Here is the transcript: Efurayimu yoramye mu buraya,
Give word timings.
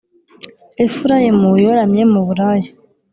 Efurayimu 0.85 1.49
yoramye 1.63 2.03
mu 2.13 2.21
buraya, 2.27 2.71